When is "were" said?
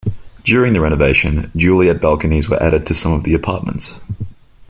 2.49-2.59